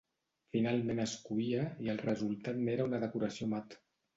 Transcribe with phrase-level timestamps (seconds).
[0.55, 3.79] Finalment es coïa, i el resultat n'era una decoració mat.